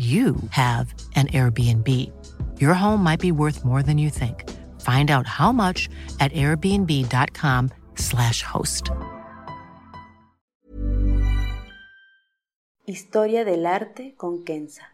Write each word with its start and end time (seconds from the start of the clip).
you 0.00 0.34
have 0.50 0.92
an 1.14 1.28
Airbnb. 1.28 1.86
Your 2.58 2.72
home 2.72 3.04
might 3.04 3.20
be 3.20 3.32
worth 3.32 3.66
more 3.66 3.82
than 3.82 3.98
you 3.98 4.08
think. 4.08 4.48
Find 4.80 5.10
out 5.10 5.26
how 5.26 5.52
much 5.52 5.90
at 6.20 6.32
airbnb.com/slash 6.32 8.42
host. 8.42 8.88
Historia 12.86 13.44
del 13.44 13.66
arte 13.66 14.14
con 14.16 14.42
Kenza. 14.44 14.88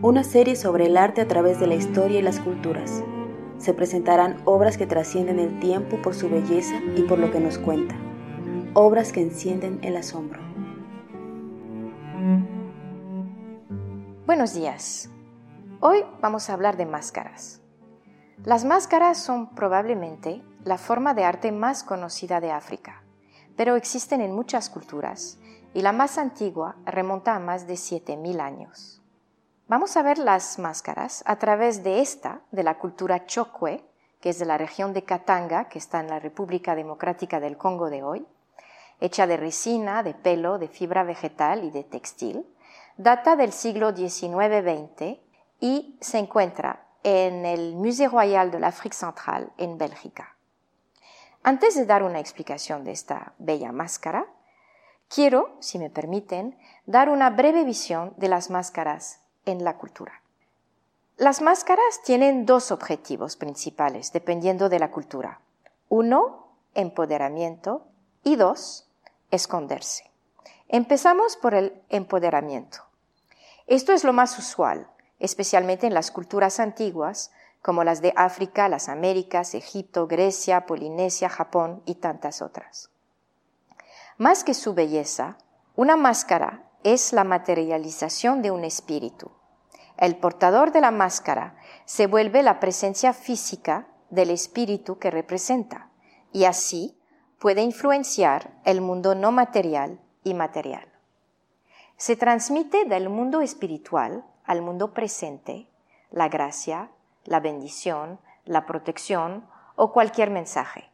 Una 0.00 0.24
serie 0.24 0.56
sobre 0.56 0.86
el 0.86 0.96
arte 0.96 1.20
a 1.20 1.28
través 1.28 1.60
de 1.60 1.68
la 1.68 1.76
historia 1.76 2.18
y 2.18 2.22
las 2.22 2.40
culturas. 2.40 3.04
Se 3.58 3.72
presentarán 3.72 4.42
obras 4.46 4.76
que 4.76 4.88
trascienden 4.88 5.38
el 5.38 5.60
tiempo 5.60 6.02
por 6.02 6.14
su 6.14 6.28
belleza 6.28 6.74
y 6.96 7.02
por 7.02 7.20
lo 7.20 7.30
que 7.30 7.38
nos 7.38 7.58
cuenta 7.58 7.94
obras 8.74 9.12
que 9.12 9.20
encienden 9.20 9.80
el 9.82 9.96
asombro. 9.96 10.40
Buenos 14.24 14.54
días. 14.54 15.10
Hoy 15.80 16.04
vamos 16.22 16.48
a 16.48 16.54
hablar 16.54 16.78
de 16.78 16.86
máscaras. 16.86 17.60
Las 18.44 18.64
máscaras 18.64 19.18
son 19.18 19.54
probablemente 19.54 20.42
la 20.64 20.78
forma 20.78 21.12
de 21.12 21.24
arte 21.24 21.52
más 21.52 21.84
conocida 21.84 22.40
de 22.40 22.50
África, 22.50 23.02
pero 23.56 23.76
existen 23.76 24.22
en 24.22 24.34
muchas 24.34 24.70
culturas 24.70 25.38
y 25.74 25.82
la 25.82 25.92
más 25.92 26.16
antigua 26.16 26.76
remonta 26.86 27.36
a 27.36 27.40
más 27.40 27.66
de 27.66 27.74
7.000 27.74 28.40
años. 28.40 29.02
Vamos 29.68 29.96
a 29.98 30.02
ver 30.02 30.16
las 30.16 30.58
máscaras 30.58 31.22
a 31.26 31.36
través 31.36 31.84
de 31.84 32.00
esta, 32.00 32.40
de 32.50 32.62
la 32.62 32.78
cultura 32.78 33.26
Chokwe, 33.26 33.84
que 34.20 34.30
es 34.30 34.38
de 34.38 34.46
la 34.46 34.56
región 34.56 34.92
de 34.94 35.04
Katanga, 35.04 35.68
que 35.68 35.78
está 35.78 36.00
en 36.00 36.08
la 36.08 36.20
República 36.20 36.74
Democrática 36.74 37.38
del 37.38 37.58
Congo 37.58 37.90
de 37.90 38.02
hoy, 38.02 38.26
hecha 39.02 39.26
de 39.26 39.36
resina, 39.36 40.04
de 40.04 40.14
pelo, 40.14 40.58
de 40.58 40.68
fibra 40.68 41.02
vegetal 41.02 41.64
y 41.64 41.70
de 41.70 41.82
textil. 41.82 42.46
Data 42.96 43.34
del 43.34 43.52
siglo 43.52 43.94
XIX-XX 43.94 45.18
y 45.58 45.98
se 46.00 46.18
encuentra 46.18 46.86
en 47.02 47.44
el 47.44 47.74
Musée 47.74 48.08
Royal 48.08 48.52
de 48.52 48.60
l'Afrique 48.60 48.94
Central 48.94 49.52
en 49.58 49.76
Bélgica. 49.76 50.36
Antes 51.42 51.74
de 51.74 51.84
dar 51.84 52.04
una 52.04 52.20
explicación 52.20 52.84
de 52.84 52.92
esta 52.92 53.32
bella 53.38 53.72
máscara, 53.72 54.26
quiero, 55.08 55.56
si 55.58 55.80
me 55.80 55.90
permiten, 55.90 56.56
dar 56.86 57.08
una 57.08 57.30
breve 57.30 57.64
visión 57.64 58.14
de 58.18 58.28
las 58.28 58.50
máscaras 58.50 59.20
en 59.44 59.64
la 59.64 59.78
cultura. 59.78 60.22
Las 61.16 61.42
máscaras 61.42 62.02
tienen 62.04 62.46
dos 62.46 62.70
objetivos 62.70 63.36
principales 63.36 64.12
dependiendo 64.12 64.68
de 64.68 64.78
la 64.78 64.92
cultura. 64.92 65.40
Uno, 65.88 66.54
empoderamiento 66.74 67.88
y 68.22 68.36
dos, 68.36 68.88
esconderse. 69.32 70.08
Empezamos 70.68 71.36
por 71.36 71.54
el 71.54 71.82
empoderamiento. 71.88 72.78
Esto 73.66 73.92
es 73.92 74.04
lo 74.04 74.12
más 74.12 74.38
usual, 74.38 74.88
especialmente 75.18 75.86
en 75.86 75.94
las 75.94 76.10
culturas 76.10 76.60
antiguas, 76.60 77.32
como 77.60 77.84
las 77.84 78.00
de 78.00 78.12
África, 78.16 78.68
las 78.68 78.88
Américas, 78.88 79.54
Egipto, 79.54 80.06
Grecia, 80.06 80.66
Polinesia, 80.66 81.28
Japón 81.28 81.82
y 81.86 81.96
tantas 81.96 82.42
otras. 82.42 82.90
Más 84.18 84.44
que 84.44 84.54
su 84.54 84.74
belleza, 84.74 85.38
una 85.74 85.96
máscara 85.96 86.64
es 86.84 87.12
la 87.12 87.24
materialización 87.24 88.42
de 88.42 88.50
un 88.50 88.64
espíritu. 88.64 89.30
El 89.96 90.16
portador 90.16 90.72
de 90.72 90.80
la 90.80 90.90
máscara 90.90 91.56
se 91.84 92.06
vuelve 92.06 92.42
la 92.42 92.60
presencia 92.60 93.12
física 93.12 93.86
del 94.10 94.30
espíritu 94.30 94.98
que 94.98 95.10
representa, 95.10 95.90
y 96.32 96.44
así 96.44 96.98
puede 97.42 97.62
influenciar 97.62 98.52
el 98.64 98.80
mundo 98.80 99.16
no 99.16 99.32
material 99.32 99.98
y 100.22 100.32
material. 100.32 100.86
Se 101.96 102.14
transmite 102.14 102.84
del 102.84 103.08
mundo 103.08 103.40
espiritual 103.40 104.24
al 104.44 104.62
mundo 104.62 104.94
presente 104.94 105.66
la 106.12 106.28
gracia, 106.28 106.90
la 107.24 107.40
bendición, 107.40 108.20
la 108.44 108.64
protección 108.64 109.44
o 109.74 109.90
cualquier 109.90 110.30
mensaje. 110.30 110.88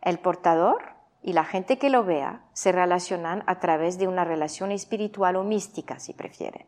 El 0.00 0.18
portador 0.18 0.94
y 1.22 1.34
la 1.34 1.44
gente 1.44 1.76
que 1.76 1.90
lo 1.90 2.04
vea 2.04 2.40
se 2.54 2.72
relacionan 2.72 3.44
a 3.46 3.60
través 3.60 3.98
de 3.98 4.08
una 4.08 4.24
relación 4.24 4.72
espiritual 4.72 5.36
o 5.36 5.44
mística, 5.44 6.00
si 6.00 6.14
prefieren. 6.14 6.66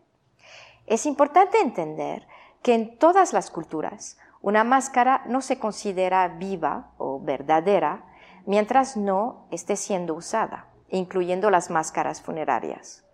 Es 0.85 1.07
importante 1.07 1.59
entender 1.61 2.29
que 2.61 2.75
en 2.75 2.99
todas 2.99 3.33
las 3.33 3.51
culturas 3.51 4.19
una 4.43 4.65
máscara 4.65 5.23
no 5.25 5.41
se 5.41 5.59
considera 5.59 6.29
viva 6.29 6.91
o 6.99 7.21
verdadera 7.21 8.12
mientras 8.47 8.97
no 8.97 9.47
esté 9.51 9.77
siendo 9.77 10.15
usada, 10.15 10.69
incluyendo 10.89 11.51
las 11.51 11.71
máscaras 11.71 12.21
funerarias. 12.23 13.05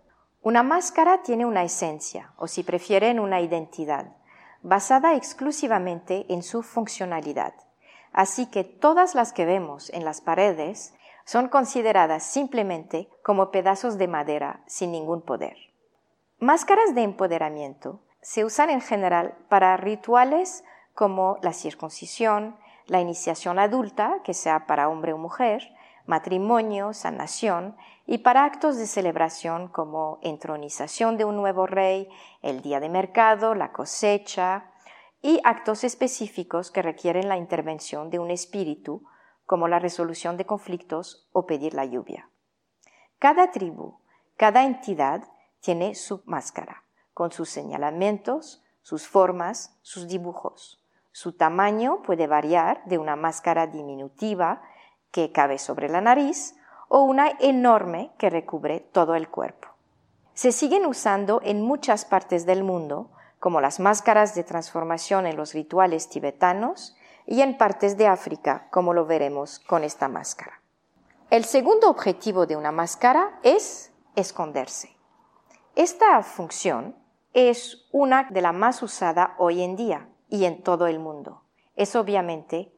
Una 0.43 0.63
máscara 0.63 1.23
tiene 1.23 1.47
una 1.47 1.65
esencia, 1.65 2.33
o 2.37 2.47
si 2.47 2.63
prefieren, 2.63 3.21
una 3.21 3.41
identidad, 3.41 4.17
basada 4.63 5.15
exclusivamente 5.15 6.27
en 6.29 6.43
su 6.43 6.63
funcionalidad. 6.63 7.55
Así 8.13 8.47
que 8.47 8.65
todas 8.65 9.15
las 9.15 9.33
que 9.33 9.45
vemos 9.45 9.91
en 9.91 10.05
las 10.05 10.21
paredes 10.21 10.95
son 11.25 11.49
consideradas 11.49 12.23
simplemente 12.23 13.09
como 13.23 13.51
pedazos 13.51 13.99
de 13.99 14.09
madera 14.09 14.63
sin 14.67 14.93
ningún 14.93 15.23
poder. 15.23 15.57
Máscaras 16.39 16.95
de 16.95 17.03
empoderamiento 17.03 18.01
se 18.23 18.45
usan 18.45 18.71
en 18.71 18.81
general 18.81 19.37
para 19.49 19.77
rituales 19.77 20.65
como 20.95 21.37
la 21.43 21.53
circuncisión, 21.53 22.57
la 22.89 23.01
iniciación 23.01 23.59
adulta, 23.59 24.21
que 24.25 24.35
sea 24.35 24.67
para 24.67 24.89
hombre 24.89 25.13
o 25.13 25.19
mujer, 25.19 25.73
matrimonio, 26.07 26.95
sanación, 26.95 27.77
y 28.07 28.19
para 28.19 28.45
actos 28.45 28.79
de 28.79 28.87
celebración 28.87 29.69
como 29.69 30.19
entronización 30.23 31.19
de 31.19 31.27
un 31.27 31.37
nuevo 31.37 31.67
rey, 31.67 32.09
el 32.41 32.63
día 32.63 32.81
de 32.81 32.89
mercado, 32.89 33.55
la 33.55 33.73
cosecha, 33.73 34.73
y 35.21 35.41
actos 35.45 35.85
específicos 35.85 36.71
que 36.71 36.81
requieren 36.81 37.29
la 37.29 37.37
intervención 37.37 38.09
de 38.09 38.19
un 38.19 38.31
espíritu, 38.31 39.05
como 39.45 39.69
la 39.69 39.79
resolución 39.79 40.37
de 40.37 40.47
conflictos 40.47 41.29
o 41.33 41.47
pedir 41.47 41.75
la 41.75 41.85
lluvia. 41.85 42.31
Cada 43.19 43.51
tribu, 43.51 43.99
cada 44.37 44.65
entidad 44.65 45.25
tiene 45.61 45.95
su 45.95 46.23
máscara, 46.25 46.85
con 47.13 47.33
sus 47.33 47.51
señalamientos, 47.51 48.63
sus 48.81 49.07
formas, 49.07 49.79
sus 49.83 50.09
dibujos. 50.09 50.78
Su 51.21 51.33
tamaño 51.33 52.01
puede 52.03 52.29
variar 52.29 52.85
de 52.85 52.97
una 52.97 53.17
máscara 53.17 53.67
diminutiva 53.67 54.63
que 55.11 55.33
cabe 55.33 55.59
sobre 55.59 55.89
la 55.89 56.01
nariz 56.01 56.55
o 56.87 57.03
una 57.03 57.33
enorme 57.41 58.13
que 58.19 58.31
recubre 58.31 58.79
todo 58.79 59.17
el 59.17 59.29
cuerpo. 59.29 59.67
Se 60.35 60.53
siguen 60.53 60.87
usando 60.87 61.41
en 61.43 61.61
muchas 61.61 62.05
partes 62.05 62.47
del 62.47 62.63
mundo, 62.63 63.11
como 63.41 63.61
las 63.61 63.81
máscaras 63.81 64.37
de 64.37 64.45
transformación 64.45 65.27
en 65.27 65.37
los 65.37 65.55
rituales 65.55 66.09
tibetanos 66.09 66.97
y 67.27 67.41
en 67.41 67.59
partes 67.59 67.97
de 67.97 68.07
África, 68.07 68.69
como 68.71 68.95
lo 68.95 69.05
veremos 69.05 69.59
con 69.59 69.83
esta 69.83 70.07
máscara. 70.07 70.63
El 71.31 71.45
segundo 71.45 71.91
objetivo 71.91 72.47
de 72.47 72.55
una 72.55 72.71
máscara 72.71 73.41
es 73.43 73.93
esconderse. 74.15 74.97
Esta 75.75 76.23
función 76.23 76.95
es 77.33 77.89
una 77.91 78.29
de 78.31 78.41
las 78.41 78.55
más 78.55 78.85
usada 78.85 79.35
hoy 79.39 79.65
en 79.65 79.75
día 79.75 80.09
y 80.29 80.45
en 80.45 80.63
todo 80.63 80.87
el 80.87 80.99
mundo. 80.99 81.43
Es 81.77 81.97
obviamente 81.97 82.73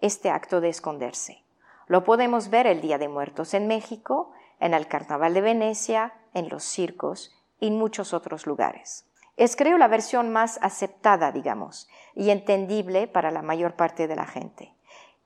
este 0.00 0.30
acto 0.30 0.60
de 0.60 0.68
esconderse. 0.68 1.42
Lo 1.86 2.04
podemos 2.04 2.50
ver 2.50 2.66
el 2.66 2.80
Día 2.80 2.98
de 2.98 3.08
Muertos 3.08 3.54
en 3.54 3.66
México, 3.66 4.32
en 4.60 4.74
el 4.74 4.88
Carnaval 4.88 5.34
de 5.34 5.40
Venecia, 5.40 6.14
en 6.34 6.48
los 6.48 6.64
circos 6.64 7.32
y 7.60 7.68
en 7.68 7.78
muchos 7.78 8.12
otros 8.12 8.46
lugares. 8.46 9.06
Es 9.36 9.54
creo 9.54 9.78
la 9.78 9.88
versión 9.88 10.32
más 10.32 10.58
aceptada, 10.62 11.30
digamos, 11.30 11.88
y 12.14 12.30
entendible 12.30 13.06
para 13.06 13.30
la 13.30 13.42
mayor 13.42 13.74
parte 13.76 14.08
de 14.08 14.16
la 14.16 14.26
gente. 14.26 14.74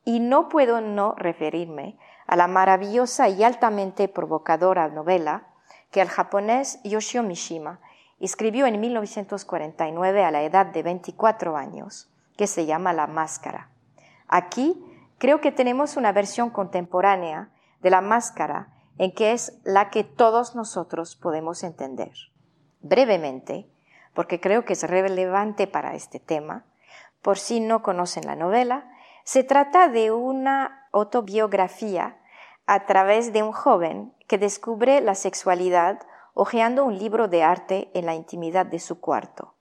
Y 0.05 0.21
no 0.21 0.49
puedo 0.49 0.81
no 0.81 1.15
referirme 1.17 1.97
a 2.27 2.37
la 2.37 2.49
maravillosa 2.49 3.29
y 3.29 3.45
altamente 3.45 4.09
provocadora 4.09 4.89
novela 4.89 5.49
que 5.91 6.01
el 6.01 6.09
japonés 6.09 6.81
Yoshio 6.83 7.23
Mishima 7.23 7.81
escribió 8.21 8.67
en 8.67 8.79
1949 8.81 10.25
a 10.25 10.31
la 10.31 10.43
edad 10.43 10.67
de 10.67 10.83
24 10.83 11.57
años, 11.57 12.11
que 12.37 12.47
se 12.47 12.67
llama 12.67 12.93
La 12.93 13.07
Máscara. 13.07 13.71
Aquí 14.29 14.85
creo 15.19 15.41
que 15.41 15.53
tenemos 15.53 15.97
una 15.97 16.13
versión 16.13 16.51
contemporánea 16.51 17.51
de 17.81 17.91
la 17.91 18.01
máscara 18.01 18.69
en 18.99 19.13
que 19.13 19.33
es 19.33 19.59
la 19.65 19.91
que 19.91 20.05
todos 20.05 20.55
nosotros 20.55 21.17
podemos 21.17 21.63
entender. 21.65 22.13
Brevemente, 22.81 23.67
porque 24.15 24.41
creo 24.41 24.65
que 24.65 24.75
es 24.75 24.83
relevante 24.83 25.67
para 25.67 25.95
este 25.95 26.21
tema, 26.21 26.65
por 27.23 27.39
si 27.39 27.61
no 27.61 27.83
conocen 27.83 28.27
la 28.27 28.37
novela, 28.37 28.91
se 29.25 29.45
trata 29.45 29.89
de 29.89 30.11
una 30.11 30.89
autobiografía 30.93 32.19
a 32.67 32.87
través 32.87 33.33
de 33.33 33.43
un 33.43 33.53
joven 33.53 34.15
que 34.27 34.39
descubre 34.39 35.01
la 35.01 35.15
sexualidad 35.15 36.01
hojeando 36.35 36.85
un 36.85 36.99
libro 36.99 37.29
de 37.29 37.43
arte 37.43 37.91
en 37.95 38.07
la 38.07 38.15
intimidad 38.15 38.67
de 38.67 38.79
su 38.79 39.01
cuarto. 39.01 39.55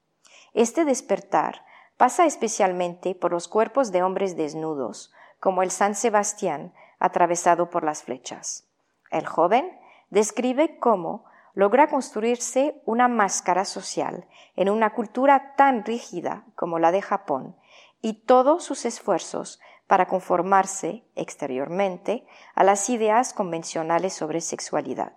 Este 0.54 0.86
despertar 0.86 1.66
pasa 1.98 2.26
especialmente 2.26 3.16
por 3.16 3.32
los 3.32 3.48
cuerpos 3.48 3.92
de 3.92 4.04
hombres 4.04 4.38
desnudos, 4.38 5.14
como 5.40 5.64
el 5.64 5.72
San 5.72 5.96
Sebastián 5.96 6.74
atravesado 7.00 7.70
por 7.70 7.84
las 7.84 8.04
flechas. 8.04 8.68
El 9.12 9.26
joven 9.26 9.78
describe 10.10 10.80
cómo 10.80 11.26
logra 11.54 11.88
construirse 11.88 12.82
una 12.86 13.08
máscara 13.08 13.66
social 13.66 14.28
en 14.56 14.70
una 14.70 14.94
cultura 14.94 15.56
tan 15.56 15.84
rígida 15.84 16.46
como 16.56 16.80
la 16.80 16.92
de 16.92 17.02
Japón 17.02 17.56
y 18.02 18.26
todos 18.26 18.64
sus 18.64 18.86
esfuerzos 18.86 19.60
para 19.88 20.08
conformarse 20.08 21.04
exteriormente 21.16 22.26
a 22.56 22.64
las 22.64 22.90
ideas 22.90 23.34
convencionales 23.34 24.14
sobre 24.14 24.40
sexualidad. 24.40 25.14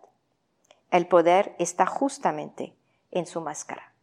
El 0.93 1.06
poder 1.06 1.56
está 1.59 1.87
justamente 1.87 2.77
en 3.11 3.25
su 3.25 3.41
máscara. 3.41 3.94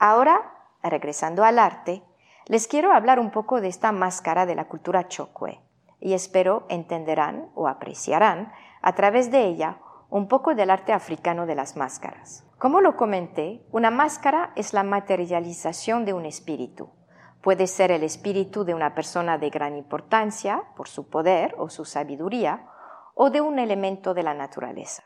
Ahora, 0.00 0.52
regresando 0.82 1.44
al 1.44 1.60
arte, 1.60 2.02
les 2.46 2.66
quiero 2.66 2.92
hablar 2.92 3.20
un 3.20 3.30
poco 3.30 3.60
de 3.60 3.68
esta 3.68 3.92
máscara 3.92 4.46
de 4.46 4.56
la 4.56 4.64
cultura 4.64 5.06
chokwe 5.06 5.60
y 6.00 6.14
espero 6.14 6.66
entenderán 6.68 7.50
o 7.54 7.68
apreciarán 7.68 8.52
a 8.82 8.96
través 8.96 9.30
de 9.30 9.44
ella 9.44 9.78
un 10.10 10.26
poco 10.26 10.56
del 10.56 10.70
arte 10.70 10.92
africano 10.92 11.46
de 11.46 11.54
las 11.54 11.76
máscaras. 11.76 12.44
Como 12.58 12.80
lo 12.80 12.96
comenté, 12.96 13.64
una 13.70 13.92
máscara 13.92 14.50
es 14.56 14.72
la 14.72 14.82
materialización 14.82 16.04
de 16.04 16.14
un 16.14 16.26
espíritu. 16.26 16.90
Puede 17.42 17.68
ser 17.68 17.92
el 17.92 18.02
espíritu 18.02 18.64
de 18.64 18.74
una 18.74 18.96
persona 18.96 19.38
de 19.38 19.50
gran 19.50 19.76
importancia 19.76 20.64
por 20.76 20.88
su 20.88 21.08
poder 21.08 21.54
o 21.58 21.68
su 21.68 21.84
sabiduría, 21.84 22.66
o 23.14 23.30
de 23.30 23.40
un 23.40 23.60
elemento 23.60 24.14
de 24.14 24.24
la 24.24 24.34
naturaleza. 24.34 25.04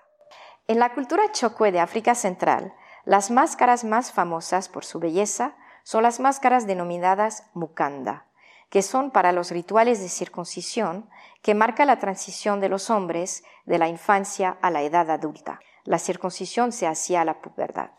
En 0.67 0.79
la 0.79 0.95
cultura 0.95 1.33
chokwe 1.33 1.73
de 1.73 1.81
África 1.81 2.15
Central, 2.15 2.75
las 3.05 3.31
máscaras 3.31 3.85
más 3.85 4.13
famosas 4.13 4.69
por 4.69 4.85
su 4.85 4.99
belleza 5.01 5.57
son 5.83 6.03
las 6.03 6.21
máscaras 6.21 6.67
denominadas 6.67 7.45
mukanda, 7.55 8.27
que 8.69 8.83
son 8.83 9.11
para 9.11 9.33
los 9.33 9.51
rituales 9.51 10.01
de 10.01 10.09
circuncisión 10.09 11.11
que 11.43 11.55
marca 11.55 11.85
la 11.85 11.99
transición 11.99 12.61
de 12.61 12.69
los 12.69 12.91
hombres 12.91 13.43
de 13.65 13.79
la 13.79 13.89
infancia 13.89 14.59
a 14.63 14.71
la 14.71 14.83
edad 14.83 15.11
adulta. 15.11 15.61
La 15.85 15.99
circuncisión 15.99 16.73
se 16.73 16.87
hacía 16.87 17.23
a 17.23 17.25
la 17.25 17.41
pubertad. 17.41 17.91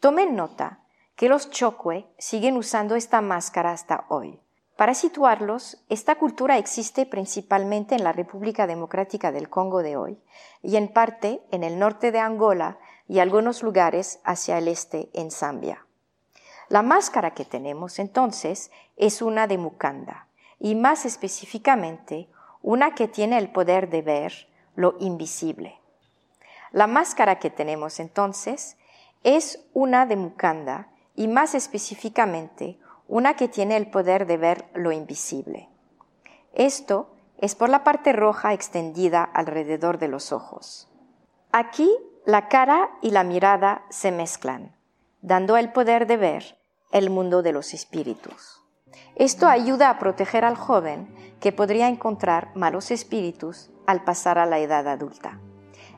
Tomen 0.00 0.34
nota 0.34 0.80
que 1.14 1.28
los 1.28 1.50
chokwe 1.50 2.06
siguen 2.18 2.56
usando 2.56 2.96
esta 2.96 3.20
máscara 3.20 3.72
hasta 3.72 4.06
hoy. 4.08 4.40
Para 4.80 4.94
situarlos, 4.94 5.76
esta 5.90 6.14
cultura 6.14 6.56
existe 6.56 7.04
principalmente 7.04 7.94
en 7.94 8.02
la 8.02 8.12
República 8.12 8.66
Democrática 8.66 9.30
del 9.30 9.50
Congo 9.50 9.82
de 9.82 9.98
hoy 9.98 10.18
y 10.62 10.76
en 10.76 10.88
parte 10.88 11.42
en 11.50 11.64
el 11.64 11.78
norte 11.78 12.12
de 12.12 12.18
Angola 12.18 12.78
y 13.06 13.18
algunos 13.18 13.62
lugares 13.62 14.20
hacia 14.24 14.56
el 14.56 14.68
este 14.68 15.10
en 15.12 15.30
Zambia. 15.30 15.84
La 16.70 16.80
máscara 16.80 17.34
que 17.34 17.44
tenemos 17.44 17.98
entonces 17.98 18.70
es 18.96 19.20
una 19.20 19.46
de 19.46 19.58
Mukanda 19.58 20.28
y 20.58 20.76
más 20.76 21.04
específicamente 21.04 22.30
una 22.62 22.94
que 22.94 23.06
tiene 23.06 23.36
el 23.36 23.52
poder 23.52 23.90
de 23.90 24.00
ver 24.00 24.48
lo 24.76 24.96
invisible. 24.98 25.78
La 26.72 26.86
máscara 26.86 27.38
que 27.38 27.50
tenemos 27.50 28.00
entonces 28.00 28.78
es 29.24 29.62
una 29.74 30.06
de 30.06 30.16
Mukanda 30.16 30.88
y 31.16 31.28
más 31.28 31.54
específicamente 31.54 32.78
una 33.10 33.34
que 33.34 33.48
tiene 33.48 33.76
el 33.76 33.88
poder 33.88 34.24
de 34.28 34.36
ver 34.36 34.66
lo 34.72 34.92
invisible. 34.92 35.68
Esto 36.54 37.10
es 37.38 37.56
por 37.56 37.68
la 37.68 37.82
parte 37.82 38.12
roja 38.12 38.52
extendida 38.52 39.24
alrededor 39.24 39.98
de 39.98 40.06
los 40.06 40.30
ojos. 40.30 40.88
Aquí 41.50 41.90
la 42.24 42.46
cara 42.46 42.90
y 43.02 43.10
la 43.10 43.24
mirada 43.24 43.82
se 43.90 44.12
mezclan, 44.12 44.76
dando 45.22 45.56
el 45.56 45.72
poder 45.72 46.06
de 46.06 46.18
ver 46.18 46.58
el 46.92 47.10
mundo 47.10 47.42
de 47.42 47.50
los 47.50 47.74
espíritus. 47.74 48.62
Esto 49.16 49.48
ayuda 49.48 49.90
a 49.90 49.98
proteger 49.98 50.44
al 50.44 50.56
joven 50.56 51.12
que 51.40 51.50
podría 51.50 51.88
encontrar 51.88 52.54
malos 52.54 52.92
espíritus 52.92 53.70
al 53.88 54.04
pasar 54.04 54.38
a 54.38 54.46
la 54.46 54.60
edad 54.60 54.86
adulta. 54.86 55.40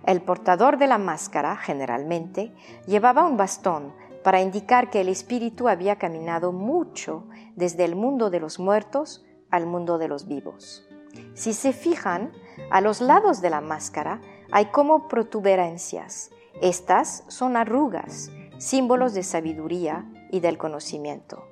El 0.06 0.22
portador 0.22 0.78
de 0.78 0.86
la 0.86 0.96
máscara, 0.96 1.56
generalmente, 1.56 2.54
llevaba 2.86 3.26
un 3.26 3.36
bastón 3.36 3.92
para 4.22 4.40
indicar 4.40 4.90
que 4.90 5.00
el 5.00 5.08
espíritu 5.08 5.68
había 5.68 5.96
caminado 5.96 6.52
mucho 6.52 7.24
desde 7.56 7.84
el 7.84 7.96
mundo 7.96 8.30
de 8.30 8.40
los 8.40 8.58
muertos 8.58 9.24
al 9.50 9.66
mundo 9.66 9.98
de 9.98 10.08
los 10.08 10.26
vivos. 10.26 10.88
Si 11.34 11.52
se 11.52 11.72
fijan, 11.72 12.32
a 12.70 12.80
los 12.80 13.00
lados 13.00 13.40
de 13.40 13.50
la 13.50 13.60
máscara 13.60 14.20
hay 14.50 14.66
como 14.66 15.08
protuberancias. 15.08 16.30
Estas 16.60 17.24
son 17.28 17.56
arrugas, 17.56 18.30
símbolos 18.58 19.14
de 19.14 19.22
sabiduría 19.22 20.06
y 20.30 20.40
del 20.40 20.58
conocimiento. 20.58 21.44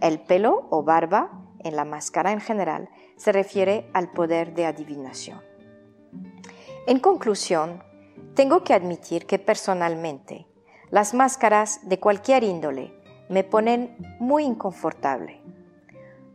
El 0.00 0.20
pelo 0.20 0.66
o 0.70 0.82
barba 0.82 1.30
en 1.60 1.76
la 1.76 1.84
máscara 1.84 2.32
en 2.32 2.40
general 2.40 2.88
se 3.16 3.32
refiere 3.32 3.88
al 3.92 4.10
poder 4.10 4.54
de 4.54 4.66
adivinación. 4.66 5.40
En 6.86 6.98
conclusión, 6.98 7.82
tengo 8.34 8.64
que 8.64 8.74
admitir 8.74 9.26
que 9.26 9.38
personalmente 9.38 10.46
las 10.94 11.12
máscaras 11.12 11.80
de 11.82 11.98
cualquier 11.98 12.44
índole 12.44 12.94
me 13.28 13.42
ponen 13.42 13.96
muy 14.20 14.44
inconfortable. 14.44 15.40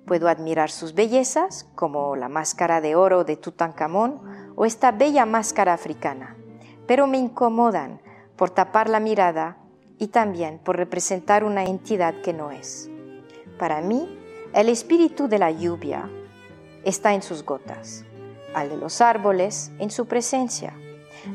Puedo 0.05 0.27
admirar 0.27 0.69
sus 0.69 0.93
bellezas, 0.93 1.65
como 1.75 2.17
la 2.17 2.27
máscara 2.27 2.81
de 2.81 2.93
oro 2.93 3.23
de 3.23 3.37
Tutankamón 3.37 4.19
o 4.57 4.65
esta 4.65 4.91
bella 4.91 5.25
máscara 5.25 5.71
africana, 5.71 6.35
pero 6.87 7.07
me 7.07 7.17
incomodan 7.17 8.01
por 8.35 8.49
tapar 8.49 8.89
la 8.89 8.99
mirada 8.99 9.55
y 9.97 10.07
también 10.07 10.59
por 10.59 10.75
representar 10.75 11.45
una 11.45 11.63
entidad 11.63 12.15
que 12.21 12.33
no 12.33 12.51
es. 12.51 12.89
Para 13.57 13.79
mí, 13.79 14.19
el 14.53 14.67
espíritu 14.67 15.29
de 15.29 15.39
la 15.39 15.51
lluvia 15.51 16.09
está 16.83 17.13
en 17.13 17.21
sus 17.21 17.45
gotas, 17.45 18.03
al 18.53 18.67
de 18.67 18.75
los 18.75 18.99
árboles 18.99 19.71
en 19.79 19.89
su 19.89 20.05
presencia. 20.05 20.73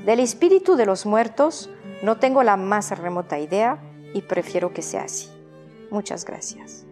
Del 0.04 0.20
espíritu 0.20 0.76
de 0.76 0.84
los 0.84 1.06
muertos 1.06 1.70
no 2.04 2.18
tengo 2.18 2.42
la 2.42 2.58
más 2.58 2.96
remota 2.98 3.38
idea 3.38 3.82
y 4.12 4.20
prefiero 4.20 4.74
que 4.74 4.82
sea 4.82 5.04
así. 5.04 5.30
Muchas 5.90 6.26
gracias. 6.26 6.84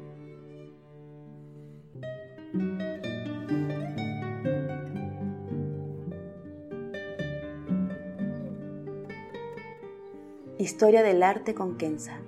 Historia 10.57 11.03
del 11.03 11.23
arte 11.23 11.55
con 11.55 11.77
Kenza. 11.77 12.19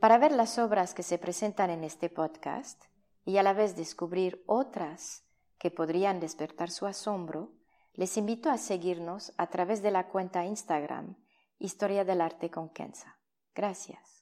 Para 0.00 0.16
ver 0.16 0.32
las 0.32 0.58
obras 0.58 0.94
que 0.94 1.02
se 1.02 1.18
presentan 1.18 1.68
en 1.68 1.84
este 1.84 2.08
podcast 2.08 2.91
y 3.24 3.36
a 3.36 3.42
la 3.42 3.52
vez 3.52 3.76
descubrir 3.76 4.42
otras 4.46 5.24
que 5.58 5.70
podrían 5.70 6.20
despertar 6.20 6.70
su 6.70 6.86
asombro, 6.86 7.52
les 7.94 8.16
invito 8.16 8.50
a 8.50 8.58
seguirnos 8.58 9.32
a 9.36 9.48
través 9.48 9.82
de 9.82 9.90
la 9.90 10.08
cuenta 10.08 10.44
Instagram 10.44 11.16
Historia 11.58 12.04
del 12.04 12.20
Arte 12.20 12.50
con 12.50 12.70
Kenza. 12.70 13.18
Gracias. 13.54 14.21